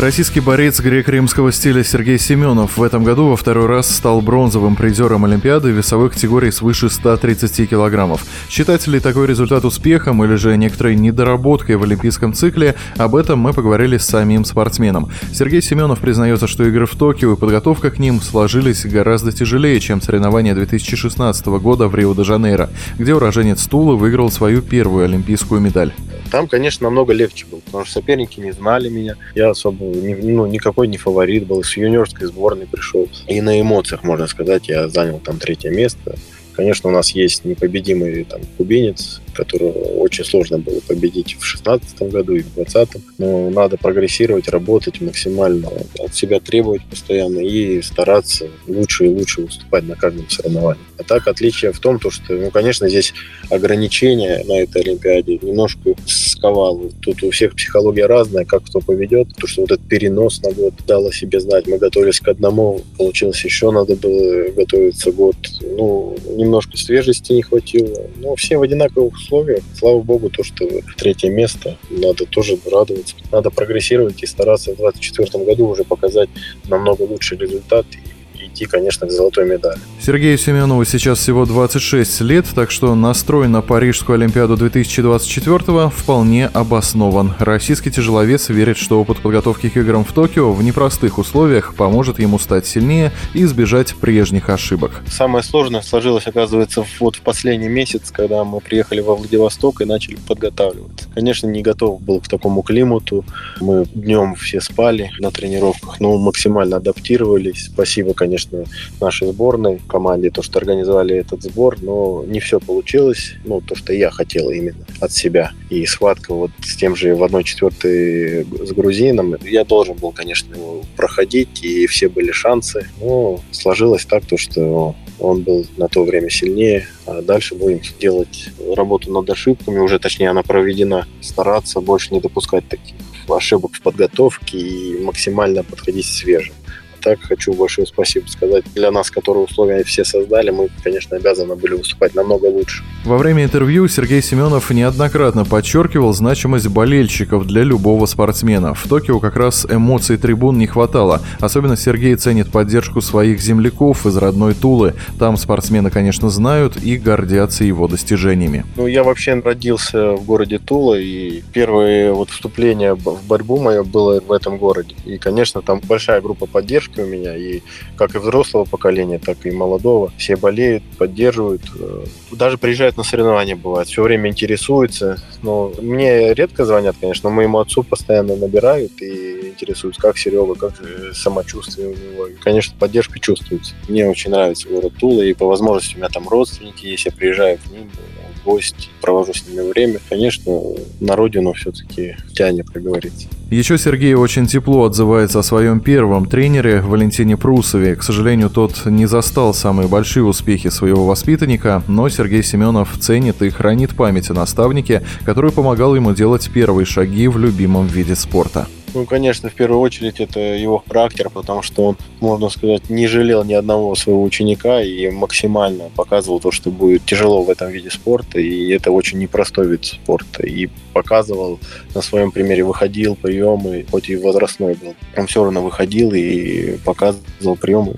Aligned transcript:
Российский 0.00 0.38
борец 0.38 0.78
грек-римского 0.78 1.50
стиля 1.50 1.82
Сергей 1.82 2.20
Семенов 2.20 2.76
в 2.76 2.82
этом 2.84 3.02
году 3.02 3.30
во 3.30 3.36
второй 3.36 3.66
раз 3.66 3.90
стал 3.92 4.20
бронзовым 4.20 4.76
призером 4.76 5.24
Олимпиады 5.24 5.72
весовых 5.72 6.12
категорий 6.12 6.52
свыше 6.52 6.88
130 6.88 7.68
килограммов. 7.68 8.24
Считать 8.48 8.86
ли 8.86 9.00
такой 9.00 9.26
результат 9.26 9.64
успехом 9.64 10.22
или 10.22 10.36
же 10.36 10.56
некоторой 10.56 10.94
недоработкой 10.94 11.74
в 11.74 11.82
олимпийском 11.82 12.32
цикле, 12.32 12.76
об 12.96 13.16
этом 13.16 13.40
мы 13.40 13.52
поговорили 13.52 13.98
с 13.98 14.06
самим 14.06 14.44
спортсменом. 14.44 15.10
Сергей 15.32 15.60
Семенов 15.60 15.98
признается, 15.98 16.46
что 16.46 16.62
игры 16.62 16.86
в 16.86 16.94
Токио 16.94 17.32
и 17.32 17.36
подготовка 17.36 17.90
к 17.90 17.98
ним 17.98 18.20
сложились 18.20 18.86
гораздо 18.86 19.32
тяжелее, 19.32 19.80
чем 19.80 20.00
соревнования 20.00 20.54
2016 20.54 21.44
года 21.46 21.88
в 21.88 21.96
Рио-де-Жанейро, 21.96 22.70
где 22.98 23.14
уроженец 23.16 23.66
Тулы 23.66 23.96
выиграл 23.96 24.30
свою 24.30 24.62
первую 24.62 25.06
олимпийскую 25.06 25.60
медаль. 25.60 25.92
Там, 26.30 26.46
конечно, 26.46 26.84
намного 26.84 27.12
легче 27.12 27.46
было, 27.50 27.60
потому 27.60 27.84
что 27.84 27.94
соперники 27.94 28.38
не 28.38 28.52
знали 28.52 28.88
меня. 28.88 29.16
Я 29.34 29.50
особо 29.50 29.87
ну, 29.88 30.46
никакой 30.46 30.88
не 30.88 30.96
фаворит 30.96 31.46
был. 31.46 31.62
С 31.62 31.76
юниорской 31.76 32.26
сборной 32.26 32.66
пришел. 32.66 33.08
И 33.26 33.40
на 33.40 33.60
эмоциях, 33.60 34.04
можно 34.04 34.26
сказать, 34.26 34.68
я 34.68 34.88
занял 34.88 35.18
там 35.18 35.38
третье 35.38 35.70
место. 35.70 36.16
Конечно, 36.52 36.90
у 36.90 36.92
нас 36.92 37.10
есть 37.12 37.44
непобедимый 37.44 38.24
там 38.24 38.40
кубинец, 38.56 39.20
которого 39.38 39.78
очень 40.00 40.24
сложно 40.24 40.58
было 40.58 40.80
победить 40.80 41.36
в 41.36 41.40
2016 41.40 42.02
году 42.10 42.34
и 42.34 42.40
в 42.40 42.54
2020. 42.54 43.02
Но 43.18 43.50
надо 43.50 43.76
прогрессировать, 43.76 44.48
работать 44.48 45.00
максимально, 45.00 45.70
от 46.00 46.14
себя 46.14 46.40
требовать 46.40 46.82
постоянно 46.90 47.38
и 47.38 47.80
стараться 47.82 48.48
лучше 48.66 49.06
и 49.06 49.08
лучше 49.08 49.42
выступать 49.42 49.84
на 49.84 49.94
каждом 49.94 50.28
соревновании. 50.28 50.82
А 50.98 51.04
так 51.04 51.28
отличие 51.28 51.72
в 51.72 51.78
том, 51.78 52.00
то, 52.00 52.10
что, 52.10 52.34
ну, 52.34 52.50
конечно, 52.50 52.88
здесь 52.88 53.14
ограничения 53.50 54.42
на 54.44 54.60
этой 54.60 54.82
Олимпиаде 54.82 55.38
немножко 55.40 55.94
сковало. 56.06 56.90
Тут 57.00 57.22
у 57.22 57.30
всех 57.30 57.54
психология 57.54 58.06
разная, 58.06 58.44
как 58.44 58.64
кто 58.64 58.80
поведет. 58.80 59.28
То, 59.36 59.46
что 59.46 59.62
вот 59.62 59.70
этот 59.70 59.86
перенос 59.86 60.42
на 60.42 60.50
год 60.50 60.74
дал 60.86 61.06
о 61.06 61.12
себе 61.12 61.40
знать. 61.40 61.68
Мы 61.68 61.78
готовились 61.78 62.18
к 62.18 62.28
одному, 62.28 62.80
получилось 62.96 63.44
еще 63.44 63.70
надо 63.70 63.94
было 63.94 64.48
готовиться 64.50 65.12
год. 65.12 65.36
Ну, 65.60 66.16
немножко 66.36 66.76
свежести 66.76 67.32
не 67.32 67.42
хватило. 67.42 68.08
Но 68.16 68.34
все 68.34 68.58
в 68.58 68.62
одинаковых 68.62 69.18
условиях. 69.28 69.62
Слава 69.74 70.00
богу, 70.00 70.30
то, 70.30 70.42
что 70.42 70.66
третье 70.96 71.30
место, 71.30 71.76
надо 71.90 72.24
тоже 72.26 72.58
радоваться. 72.70 73.14
Надо 73.30 73.50
прогрессировать 73.50 74.22
и 74.22 74.26
стараться 74.26 74.72
в 74.72 74.76
2024 74.76 75.44
году 75.44 75.68
уже 75.68 75.84
показать 75.84 76.30
намного 76.68 77.02
лучший 77.02 77.38
результат 77.38 77.86
идти, 78.34 78.64
конечно, 78.66 79.06
к 79.06 79.10
золотой 79.10 79.46
медали. 79.46 79.80
Сергею 80.08 80.38
Семенову 80.38 80.86
сейчас 80.86 81.18
всего 81.18 81.44
26 81.44 82.22
лет, 82.22 82.46
так 82.54 82.70
что 82.70 82.94
настрой 82.94 83.46
на 83.46 83.60
Парижскую 83.60 84.14
Олимпиаду 84.14 84.56
2024 84.56 85.90
вполне 85.90 86.46
обоснован. 86.46 87.34
Российский 87.38 87.90
тяжеловес 87.90 88.48
верит, 88.48 88.78
что 88.78 89.02
опыт 89.02 89.18
подготовки 89.18 89.68
к 89.68 89.76
играм 89.76 90.06
в 90.06 90.12
Токио 90.14 90.54
в 90.54 90.62
непростых 90.62 91.18
условиях 91.18 91.74
поможет 91.74 92.20
ему 92.20 92.38
стать 92.38 92.66
сильнее 92.66 93.12
и 93.34 93.42
избежать 93.42 93.94
прежних 93.96 94.48
ошибок. 94.48 95.02
Самое 95.08 95.44
сложное 95.44 95.82
сложилось, 95.82 96.26
оказывается, 96.26 96.86
вот 97.00 97.16
в 97.16 97.20
последний 97.20 97.68
месяц, 97.68 98.10
когда 98.10 98.44
мы 98.44 98.60
приехали 98.60 99.02
во 99.02 99.14
Владивосток 99.14 99.82
и 99.82 99.84
начали 99.84 100.16
подготавливаться. 100.26 101.06
Конечно, 101.14 101.48
не 101.48 101.60
готов 101.60 102.00
был 102.00 102.22
к 102.22 102.28
такому 102.28 102.62
климату. 102.62 103.26
Мы 103.60 103.84
днем 103.94 104.36
все 104.36 104.62
спали 104.62 105.10
на 105.18 105.30
тренировках, 105.30 106.00
но 106.00 106.16
максимально 106.16 106.76
адаптировались. 106.76 107.66
Спасибо, 107.66 108.14
конечно, 108.14 108.64
нашей 109.02 109.30
сборной, 109.32 109.82
команде, 109.98 110.30
то, 110.30 110.42
что 110.42 110.60
организовали 110.60 111.16
этот 111.16 111.42
сбор, 111.42 111.76
но 111.82 112.24
не 112.24 112.38
все 112.38 112.60
получилось, 112.60 113.34
ну, 113.44 113.60
то, 113.60 113.74
что 113.74 113.92
я 113.92 114.10
хотел 114.10 114.48
именно 114.50 114.86
от 115.00 115.10
себя. 115.10 115.50
И 115.70 115.84
схватка 115.86 116.32
вот 116.34 116.52
с 116.62 116.76
тем 116.76 116.94
же 116.94 117.16
в 117.16 117.24
1-4 117.24 118.66
с 118.66 118.72
грузином, 118.72 119.34
я 119.42 119.64
должен 119.64 119.96
был, 119.96 120.12
конечно, 120.12 120.54
его 120.54 120.82
проходить, 120.96 121.64
и 121.64 121.88
все 121.88 122.08
были 122.08 122.30
шансы, 122.30 122.88
но 123.00 123.40
сложилось 123.50 124.06
так, 124.06 124.24
то, 124.24 124.36
что 124.36 124.94
он 125.18 125.42
был 125.42 125.66
на 125.76 125.88
то 125.88 126.04
время 126.04 126.30
сильнее, 126.30 126.86
а 127.04 127.20
дальше 127.20 127.56
будем 127.56 127.80
делать 127.98 128.50
работу 128.76 129.10
над 129.12 129.28
ошибками, 129.28 129.80
уже 129.80 129.98
точнее 129.98 130.30
она 130.30 130.44
проведена, 130.44 131.08
стараться 131.20 131.80
больше 131.80 132.14
не 132.14 132.20
допускать 132.20 132.68
таких 132.68 132.94
ошибок 133.28 133.72
в 133.74 133.82
подготовке 133.82 134.58
и 134.58 135.02
максимально 135.02 135.64
подходить 135.64 136.06
свежим 136.06 136.54
так 137.00 137.20
хочу 137.20 137.52
большое 137.52 137.86
спасибо 137.86 138.26
сказать. 138.28 138.64
Для 138.74 138.90
нас, 138.90 139.10
которые 139.10 139.44
условия 139.44 139.84
все 139.84 140.04
создали, 140.04 140.50
мы, 140.50 140.68
конечно, 140.82 141.16
обязаны 141.16 141.54
были 141.54 141.74
выступать 141.74 142.14
намного 142.14 142.46
лучше. 142.46 142.82
Во 143.04 143.16
время 143.16 143.44
интервью 143.44 143.88
Сергей 143.88 144.22
Семенов 144.22 144.70
неоднократно 144.70 145.44
подчеркивал 145.44 146.12
значимость 146.12 146.68
болельщиков 146.68 147.46
для 147.46 147.62
любого 147.62 148.06
спортсмена. 148.06 148.74
В 148.74 148.86
Токио 148.88 149.20
как 149.20 149.36
раз 149.36 149.66
эмоций 149.68 150.16
трибун 150.16 150.58
не 150.58 150.66
хватало. 150.66 151.22
Особенно 151.40 151.76
Сергей 151.76 152.16
ценит 152.16 152.50
поддержку 152.50 153.00
своих 153.00 153.40
земляков 153.40 154.06
из 154.06 154.16
родной 154.16 154.54
Тулы. 154.54 154.94
Там 155.18 155.36
спортсмены, 155.36 155.90
конечно, 155.90 156.28
знают 156.28 156.76
и 156.76 156.96
гордятся 156.96 157.64
его 157.64 157.88
достижениями. 157.88 158.64
Ну, 158.76 158.86
я 158.86 159.04
вообще 159.04 159.34
родился 159.34 160.12
в 160.12 160.24
городе 160.24 160.58
Тула, 160.58 160.98
и 160.98 161.42
первое 161.52 162.12
вот 162.12 162.30
вступление 162.30 162.94
в 162.94 163.26
борьбу 163.26 163.58
мое 163.58 163.82
было 163.82 164.20
в 164.20 164.32
этом 164.32 164.58
городе. 164.58 164.94
И, 165.04 165.18
конечно, 165.18 165.62
там 165.62 165.80
большая 165.86 166.20
группа 166.20 166.46
поддержки 166.46 166.87
у 166.96 167.06
меня, 167.06 167.36
и 167.36 167.60
как 167.96 168.14
и 168.14 168.18
взрослого 168.18 168.64
поколения, 168.64 169.18
так 169.18 169.44
и 169.44 169.50
молодого. 169.50 170.12
Все 170.16 170.36
болеют, 170.36 170.82
поддерживают, 170.96 171.62
э, 171.78 172.04
даже 172.32 172.58
приезжают 172.58 172.96
на 172.96 173.02
соревнования, 173.02 173.56
бывает, 173.56 173.88
все 173.88 174.02
время 174.02 174.30
интересуются. 174.30 175.22
Но 175.42 175.72
мне 175.80 176.34
редко 176.34 176.64
звонят, 176.64 176.96
конечно, 177.00 177.30
но 177.30 177.36
моему 177.36 177.58
отцу 177.58 177.82
постоянно 177.82 178.36
набирают 178.36 179.00
и 179.02 179.48
интересуются, 179.48 180.00
как 180.00 180.18
Серега, 180.18 180.54
как 180.54 180.74
самочувствие 181.14 181.88
у 181.88 181.94
него. 181.94 182.26
И, 182.26 182.34
конечно, 182.34 182.74
поддержка 182.78 183.18
чувствуется. 183.20 183.74
Мне 183.88 184.08
очень 184.08 184.30
нравится 184.30 184.68
город 184.68 184.94
Тула, 184.98 185.22
и 185.22 185.34
по 185.34 185.46
возможности 185.46 185.94
у 185.94 185.98
меня 185.98 186.08
там 186.08 186.28
родственники 186.28 186.86
есть, 186.86 187.04
я 187.04 187.12
приезжаю 187.12 187.58
к 187.58 187.70
ним, 187.70 187.90
в 187.90 188.27
гости, 188.48 188.88
провожу 189.02 189.34
с 189.34 189.46
ними 189.46 189.70
время. 189.70 189.98
Конечно, 190.08 190.60
на 191.00 191.16
родину 191.16 191.52
все-таки 191.52 192.16
тянет, 192.32 192.70
как 192.70 192.82
говорится. 192.82 193.28
Еще 193.50 193.78
Сергей 193.78 194.14
очень 194.14 194.46
тепло 194.46 194.84
отзывается 194.84 195.40
о 195.40 195.42
своем 195.42 195.80
первом 195.80 196.26
тренере 196.26 196.80
Валентине 196.80 197.36
Прусове. 197.36 197.94
К 197.94 198.02
сожалению, 198.02 198.50
тот 198.50 198.86
не 198.86 199.06
застал 199.06 199.52
самые 199.52 199.88
большие 199.88 200.24
успехи 200.24 200.70
своего 200.70 201.06
воспитанника, 201.06 201.82
но 201.88 202.08
Сергей 202.08 202.42
Семенов 202.42 202.96
ценит 202.98 203.42
и 203.42 203.50
хранит 203.50 203.94
память 203.94 204.30
о 204.30 204.34
наставнике, 204.34 205.02
который 205.24 205.52
помогал 205.52 205.94
ему 205.94 206.14
делать 206.14 206.50
первые 206.52 206.86
шаги 206.86 207.28
в 207.28 207.38
любимом 207.38 207.86
виде 207.86 208.16
спорта. 208.16 208.66
Ну, 208.94 209.04
конечно, 209.04 209.50
в 209.50 209.54
первую 209.54 209.80
очередь 209.80 210.18
это 210.18 210.40
его 210.40 210.82
характер, 210.86 211.28
потому 211.28 211.62
что 211.62 211.84
он, 211.84 211.96
можно 212.20 212.48
сказать, 212.48 212.88
не 212.88 213.06
жалел 213.06 213.44
ни 213.44 213.52
одного 213.52 213.94
своего 213.94 214.22
ученика 214.22 214.82
и 214.82 215.10
максимально 215.10 215.90
показывал 215.94 216.40
то, 216.40 216.50
что 216.50 216.70
будет 216.70 217.04
тяжело 217.04 217.42
в 217.42 217.50
этом 217.50 217.70
виде 217.70 217.90
спорта, 217.90 218.40
и 218.40 218.70
это 218.70 218.90
очень 218.90 219.18
непростой 219.18 219.68
вид 219.68 219.84
спорта. 219.84 220.46
И 220.46 220.68
показывал 220.94 221.60
на 221.94 222.00
своем 222.00 222.30
примере, 222.30 222.64
выходил 222.64 223.14
приемы, 223.14 223.84
хоть 223.90 224.08
и 224.08 224.16
возрастной 224.16 224.74
был. 224.74 224.94
Он 225.16 225.26
все 225.26 225.44
равно 225.44 225.62
выходил 225.62 226.12
и 226.14 226.78
показывал 226.78 227.56
приемы. 227.56 227.96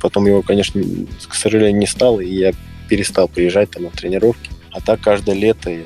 Потом 0.00 0.26
его, 0.26 0.42
конечно, 0.42 0.82
к 1.28 1.34
сожалению, 1.34 1.78
не 1.78 1.86
стало, 1.86 2.20
и 2.20 2.34
я 2.34 2.52
перестал 2.88 3.28
приезжать 3.28 3.70
там 3.70 3.84
на 3.84 3.90
тренировки. 3.90 4.50
А 4.72 4.80
так 4.80 5.00
каждое 5.00 5.36
лето 5.36 5.70
я 5.70 5.84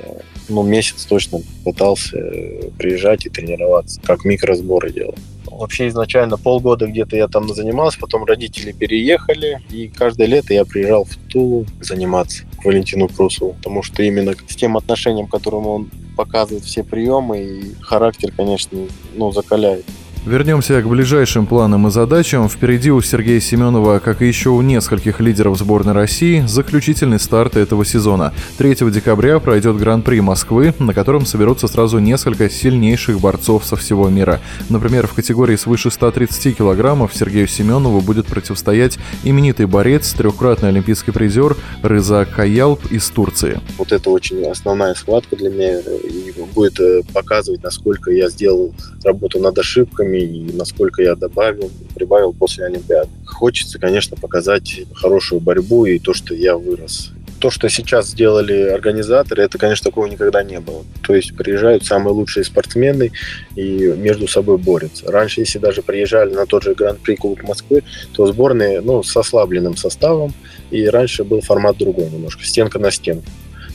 ну, 0.49 0.63
месяц 0.63 1.05
точно 1.05 1.39
пытался 1.63 2.17
э, 2.17 2.69
приезжать 2.77 3.25
и 3.25 3.29
тренироваться, 3.29 4.01
как 4.03 4.25
микросборы 4.25 4.91
делал. 4.91 5.15
Вообще 5.45 5.87
изначально 5.87 6.37
полгода 6.37 6.87
где-то 6.87 7.15
я 7.15 7.27
там 7.27 7.53
занимался, 7.53 7.97
потом 7.99 8.25
родители 8.25 8.71
переехали, 8.71 9.59
и 9.71 9.87
каждое 9.87 10.27
лето 10.27 10.53
я 10.53 10.65
приезжал 10.65 11.05
в 11.05 11.15
Тулу 11.31 11.65
заниматься 11.79 12.43
к 12.61 12.65
Валентину 12.65 13.07
Прусову, 13.07 13.53
потому 13.53 13.81
что 13.81 14.03
именно 14.03 14.35
с 14.47 14.55
тем 14.55 14.77
отношением, 14.77 15.27
которым 15.27 15.67
он 15.67 15.89
показывает 16.15 16.63
все 16.63 16.83
приемы, 16.83 17.39
и 17.39 17.75
характер, 17.81 18.31
конечно, 18.35 18.77
ну, 19.15 19.31
закаляет. 19.31 19.85
Вернемся 20.27 20.81
к 20.81 20.89
ближайшим 20.89 21.45
планам 21.45 21.87
и 21.87 21.89
задачам. 21.91 22.49
Впереди 22.49 22.91
у 22.91 23.01
Сергея 23.01 23.39
Семенова, 23.39 23.99
как 23.99 24.21
и 24.21 24.27
еще 24.27 24.49
у 24.49 24.61
нескольких 24.61 25.21
лидеров 25.21 25.57
сборной 25.57 25.93
России, 25.93 26.43
заключительный 26.45 27.17
старт 27.17 27.55
этого 27.55 27.85
сезона. 27.85 28.33
3 28.57 28.75
декабря 28.91 29.39
пройдет 29.39 29.77
Гран-при 29.77 30.19
Москвы, 30.19 30.73
на 30.79 30.93
котором 30.93 31.25
соберутся 31.25 31.69
сразу 31.69 31.99
несколько 31.99 32.49
сильнейших 32.49 33.21
борцов 33.21 33.63
со 33.63 33.77
всего 33.77 34.09
мира. 34.09 34.41
Например, 34.67 35.07
в 35.07 35.13
категории 35.13 35.55
свыше 35.55 35.91
130 35.91 36.57
килограммов 36.57 37.15
Сергею 37.15 37.47
Семенову 37.47 38.01
будет 38.01 38.25
противостоять 38.25 38.99
именитый 39.23 39.65
борец, 39.65 40.11
трехкратный 40.11 40.69
олимпийский 40.69 41.11
призер 41.11 41.55
Рыза 41.83 42.25
Каялп 42.25 42.91
из 42.91 43.07
Турции. 43.07 43.61
Вот 43.77 43.93
это 43.93 44.09
очень 44.09 44.45
основная 44.45 44.93
схватка 44.93 45.37
для 45.37 45.49
меня 45.49 45.79
и 45.79 46.33
будет 46.53 46.81
э, 46.81 47.03
показывать, 47.13 47.63
насколько 47.63 48.11
я 48.11 48.29
сделал 48.29 48.73
работу 49.05 49.39
над 49.39 49.57
ошибками, 49.57 50.16
и 50.19 50.51
насколько 50.53 51.01
я 51.01 51.15
добавил, 51.15 51.71
прибавил 51.95 52.33
после 52.33 52.65
Олимпиады. 52.65 53.09
Хочется, 53.25 53.79
конечно, 53.79 54.17
показать 54.17 54.81
хорошую 54.93 55.41
борьбу 55.41 55.85
и 55.85 55.99
то, 55.99 56.13
что 56.13 56.33
я 56.33 56.57
вырос. 56.57 57.11
то, 57.39 57.51
что 57.51 57.69
сейчас 57.69 58.09
сделали 58.09 58.61
организаторы, 58.63 59.43
это, 59.43 59.59
конечно, 59.59 59.91
такого 59.91 60.07
никогда 60.07 60.43
не 60.43 60.59
было. 60.59 60.83
То 61.05 61.13
есть 61.13 61.35
приезжают 61.35 61.85
самые 61.85 62.13
лучшие 62.13 62.43
спортсмены 62.43 63.11
и 63.55 63.93
между 63.95 64.27
собой 64.27 64.57
борются. 64.57 65.11
Раньше, 65.11 65.41
если 65.41 65.59
даже 65.59 65.83
приезжали 65.83 66.33
на 66.33 66.47
тот 66.47 66.63
же 66.63 66.73
Гран-при 66.73 67.15
Кубок 67.15 67.43
Москвы, 67.43 67.83
то 68.13 68.25
сборные 68.25 68.81
ну, 68.81 69.03
с 69.03 69.15
ослабленным 69.15 69.77
составом, 69.77 70.33
и 70.71 70.87
раньше 70.87 71.23
был 71.23 71.41
формат 71.41 71.77
другой 71.77 72.09
немножко, 72.09 72.43
стенка 72.43 72.79
на 72.79 72.89
стенку. 72.91 73.29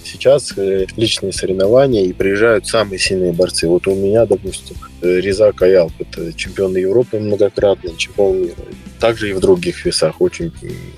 Сейчас 0.04 0.52
э, 0.56 0.86
личные 0.96 1.32
соревнования 1.32 2.04
и 2.04 2.12
приезжают 2.12 2.66
самые 2.66 2.98
сильные 2.98 3.32
борцы. 3.32 3.68
Вот 3.68 3.86
у 3.86 3.94
меня, 3.94 4.26
допустим, 4.26 4.76
Реза 5.02 5.52
Каялп, 5.52 5.92
это 5.98 6.32
чемпион 6.32 6.76
Европы 6.76 7.18
многократный, 7.18 7.96
чемпион 7.96 8.42
мира. 8.42 8.54
Также 9.00 9.30
и 9.30 9.32
в 9.32 9.40
других 9.40 9.84
весах 9.84 10.20
очень 10.20 10.52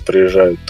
приезжают 0.06 0.60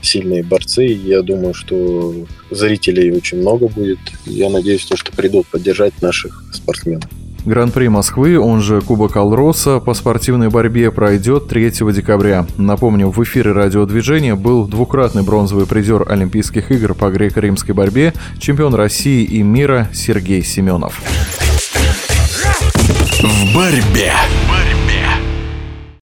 сильные 0.00 0.44
борцы. 0.44 0.84
Я 0.84 1.22
думаю, 1.22 1.54
что 1.54 2.14
зрителей 2.50 3.12
очень 3.12 3.38
много 3.38 3.68
будет. 3.68 3.98
Я 4.26 4.48
надеюсь, 4.48 4.82
что 4.82 5.12
придут 5.12 5.46
поддержать 5.48 6.00
наших 6.02 6.44
спортсменов. 6.52 7.04
Гран-при 7.44 7.88
Москвы, 7.88 8.38
он 8.38 8.62
же 8.62 8.80
Кубок 8.80 9.16
Алроса, 9.16 9.78
по 9.78 9.92
спортивной 9.92 10.48
борьбе 10.48 10.90
пройдет 10.90 11.48
3 11.48 11.70
декабря. 11.92 12.46
Напомню, 12.56 13.10
в 13.10 13.22
эфире 13.22 13.52
радиодвижения 13.52 14.34
был 14.34 14.66
двукратный 14.66 15.22
бронзовый 15.22 15.66
призер 15.66 16.10
Олимпийских 16.10 16.70
игр 16.70 16.94
по 16.94 17.10
греко-римской 17.10 17.74
борьбе, 17.74 18.14
чемпион 18.38 18.74
России 18.74 19.24
и 19.24 19.42
мира 19.42 19.90
Сергей 19.92 20.42
Семенов. 20.42 21.02
В 23.44 23.54
борьбе. 23.54 24.33